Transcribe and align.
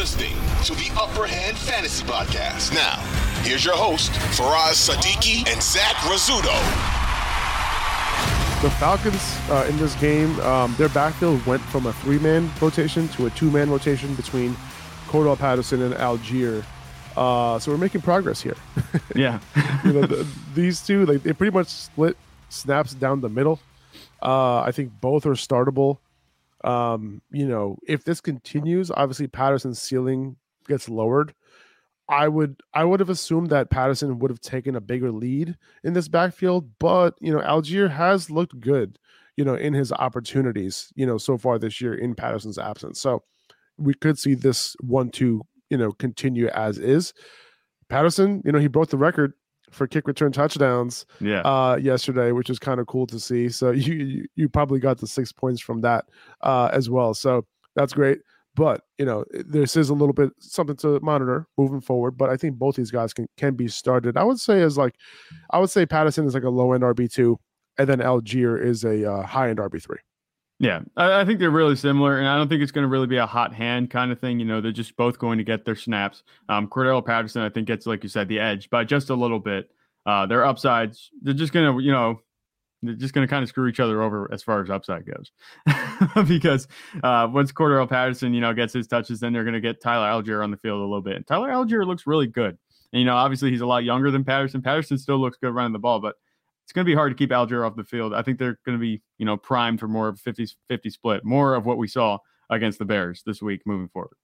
listening 0.00 0.32
to 0.64 0.74
the 0.76 0.90
Upper 0.98 1.26
Hand 1.26 1.58
Fantasy 1.58 2.02
Podcast. 2.06 2.72
Now, 2.72 2.96
here's 3.42 3.62
your 3.62 3.76
host, 3.76 4.10
Faraz 4.32 4.88
Sadiki 4.88 5.46
and 5.46 5.62
Zach 5.62 5.94
Rizzuto. 5.96 6.56
The 8.62 8.70
Falcons 8.78 9.36
uh, 9.50 9.66
in 9.68 9.76
this 9.76 9.94
game, 9.96 10.40
um, 10.40 10.74
their 10.78 10.88
backfield 10.88 11.44
went 11.44 11.60
from 11.64 11.84
a 11.84 11.92
three-man 11.92 12.50
rotation 12.62 13.08
to 13.08 13.26
a 13.26 13.30
two-man 13.30 13.68
rotation 13.68 14.14
between 14.14 14.56
Cordarrelle 15.06 15.38
Patterson 15.38 15.82
and 15.82 15.92
Allgeier. 15.92 16.64
Uh, 17.14 17.58
so 17.58 17.70
we're 17.70 17.76
making 17.76 18.00
progress 18.00 18.40
here. 18.40 18.56
yeah, 19.14 19.38
you 19.84 19.92
know 19.92 20.06
the, 20.06 20.26
these 20.54 20.80
two, 20.80 21.04
like 21.04 21.22
they 21.24 21.34
pretty 21.34 21.54
much 21.54 21.68
split 21.68 22.16
snaps 22.48 22.94
down 22.94 23.20
the 23.20 23.28
middle. 23.28 23.60
Uh, 24.22 24.60
I 24.60 24.72
think 24.72 24.98
both 25.02 25.26
are 25.26 25.32
startable. 25.32 25.98
Um, 26.64 27.22
you 27.30 27.46
know, 27.46 27.78
if 27.86 28.04
this 28.04 28.20
continues, 28.20 28.90
obviously 28.90 29.26
Patterson's 29.26 29.80
ceiling 29.80 30.36
gets 30.68 30.88
lowered. 30.88 31.34
I 32.08 32.26
would 32.26 32.60
I 32.74 32.84
would 32.84 32.98
have 33.00 33.08
assumed 33.08 33.50
that 33.50 33.70
Patterson 33.70 34.18
would 34.18 34.30
have 34.30 34.40
taken 34.40 34.74
a 34.74 34.80
bigger 34.80 35.12
lead 35.12 35.56
in 35.84 35.92
this 35.92 36.08
backfield, 36.08 36.68
but 36.80 37.14
you 37.20 37.32
know, 37.32 37.40
Allgeier 37.40 37.88
has 37.88 38.30
looked 38.30 38.58
good, 38.58 38.98
you 39.36 39.44
know, 39.44 39.54
in 39.54 39.74
his 39.74 39.92
opportunities, 39.92 40.92
you 40.96 41.06
know, 41.06 41.18
so 41.18 41.38
far 41.38 41.58
this 41.58 41.80
year 41.80 41.94
in 41.94 42.16
Patterson's 42.16 42.58
absence. 42.58 43.00
So 43.00 43.22
we 43.78 43.94
could 43.94 44.18
see 44.18 44.34
this 44.34 44.74
one 44.80 45.10
two, 45.10 45.42
you 45.70 45.78
know, 45.78 45.92
continue 45.92 46.48
as 46.48 46.78
is. 46.78 47.14
Patterson, 47.88 48.42
you 48.44 48.50
know, 48.52 48.58
he 48.58 48.66
broke 48.66 48.90
the 48.90 48.98
record 48.98 49.32
for 49.70 49.86
kick 49.86 50.06
return 50.06 50.32
touchdowns 50.32 51.06
yeah. 51.20 51.40
uh, 51.40 51.76
yesterday, 51.76 52.32
which 52.32 52.50
is 52.50 52.58
kind 52.58 52.80
of 52.80 52.86
cool 52.86 53.06
to 53.06 53.18
see. 53.18 53.48
So 53.48 53.70
you, 53.70 53.94
you, 53.94 54.26
you 54.36 54.48
probably 54.48 54.80
got 54.80 54.98
the 54.98 55.06
six 55.06 55.32
points 55.32 55.60
from 55.60 55.80
that 55.82 56.06
uh, 56.42 56.70
as 56.72 56.90
well. 56.90 57.14
So 57.14 57.46
that's 57.76 57.92
great. 57.92 58.20
But 58.56 58.82
you 58.98 59.04
know, 59.04 59.24
this 59.30 59.76
is 59.76 59.90
a 59.90 59.94
little 59.94 60.12
bit 60.12 60.30
something 60.40 60.76
to 60.78 60.98
monitor 61.00 61.46
moving 61.56 61.80
forward. 61.80 62.18
But 62.18 62.30
I 62.30 62.36
think 62.36 62.56
both 62.56 62.74
these 62.74 62.90
guys 62.90 63.12
can 63.12 63.28
can 63.36 63.54
be 63.54 63.68
started. 63.68 64.16
I 64.16 64.24
would 64.24 64.40
say 64.40 64.60
as 64.62 64.76
like, 64.76 64.96
I 65.50 65.60
would 65.60 65.70
say 65.70 65.86
Patterson 65.86 66.26
is 66.26 66.34
like 66.34 66.42
a 66.42 66.50
low 66.50 66.72
end 66.72 66.82
RB 66.82 67.10
two, 67.10 67.38
and 67.78 67.88
then 67.88 68.00
Allgeier 68.00 68.60
is 68.60 68.84
a 68.84 69.10
uh, 69.10 69.22
high 69.22 69.50
end 69.50 69.60
RB 69.60 69.80
three. 69.80 69.98
Yeah, 70.60 70.80
I, 70.94 71.22
I, 71.22 71.24
think 71.24 71.40
they're 71.40 71.50
really 71.50 71.74
similar, 71.74 72.18
and 72.18 72.28
I 72.28 72.36
don't 72.36 72.46
think 72.46 72.62
it's 72.62 72.70
going 72.70 72.82
to 72.82 72.88
really 72.88 73.06
be 73.06 73.16
a 73.16 73.26
hot 73.26 73.54
hand 73.54 73.90
kind 73.90 74.12
of 74.12 74.20
thing. 74.20 74.38
You 74.38 74.44
know, 74.44 74.60
they're 74.60 74.72
just 74.72 74.94
both 74.94 75.18
going 75.18 75.38
to 75.38 75.44
get 75.44 75.64
their 75.64 75.74
snaps. 75.74 76.22
Um, 76.50 76.68
Cordarrelle 76.68 77.04
Patterson, 77.04 77.40
I 77.40 77.48
think, 77.48 77.66
gets 77.66 77.86
like 77.86 78.02
you 78.02 78.10
said 78.10 78.28
the 78.28 78.38
edge, 78.38 78.68
by 78.68 78.84
just 78.84 79.08
a 79.08 79.14
little 79.14 79.40
bit. 79.40 79.70
Uh, 80.04 80.26
their 80.26 80.44
upsides, 80.44 81.10
they're 81.22 81.32
just 81.32 81.54
going 81.54 81.74
to, 81.74 81.82
you 81.82 81.90
know, 81.90 82.20
they're 82.82 82.94
just 82.94 83.14
going 83.14 83.26
to 83.26 83.30
kind 83.30 83.42
of 83.42 83.48
screw 83.48 83.68
each 83.68 83.80
other 83.80 84.02
over 84.02 84.28
as 84.32 84.42
far 84.42 84.62
as 84.62 84.68
upside 84.68 85.06
goes, 85.06 85.32
because 86.28 86.68
uh, 87.02 87.26
once 87.32 87.52
Cordarrelle 87.52 87.88
Patterson, 87.88 88.34
you 88.34 88.42
know, 88.42 88.52
gets 88.52 88.74
his 88.74 88.86
touches, 88.86 89.18
then 89.18 89.32
they're 89.32 89.44
going 89.44 89.54
to 89.54 89.60
get 89.62 89.80
Tyler 89.80 90.08
Allgeier 90.08 90.44
on 90.44 90.50
the 90.50 90.58
field 90.58 90.80
a 90.80 90.84
little 90.84 91.00
bit. 91.00 91.16
And 91.16 91.26
Tyler 91.26 91.48
Allgeier 91.48 91.86
looks 91.86 92.06
really 92.06 92.26
good, 92.26 92.58
and 92.92 93.00
you 93.00 93.06
know, 93.06 93.16
obviously 93.16 93.50
he's 93.50 93.62
a 93.62 93.66
lot 93.66 93.82
younger 93.84 94.10
than 94.10 94.24
Patterson. 94.24 94.60
Patterson 94.60 94.98
still 94.98 95.18
looks 95.18 95.38
good 95.38 95.54
running 95.54 95.72
the 95.72 95.78
ball, 95.78 96.00
but 96.00 96.16
it's 96.70 96.72
going 96.72 96.84
to 96.84 96.88
be 96.88 96.94
hard 96.94 97.10
to 97.10 97.16
keep 97.16 97.30
Allgeier 97.30 97.66
off 97.66 97.74
the 97.74 97.82
field. 97.82 98.14
I 98.14 98.22
think 98.22 98.38
they're 98.38 98.56
going 98.64 98.78
to 98.78 98.80
be, 98.80 99.02
you 99.18 99.26
know, 99.26 99.36
primed 99.36 99.80
for 99.80 99.88
more 99.88 100.06
of 100.06 100.20
50 100.20 100.46
50 100.68 100.90
split, 100.90 101.24
more 101.24 101.56
of 101.56 101.66
what 101.66 101.78
we 101.78 101.88
saw 101.88 102.18
against 102.48 102.78
the 102.78 102.84
Bears 102.84 103.24
this 103.26 103.42
week 103.42 103.60
moving 103.66 103.88
forward. 103.88 104.14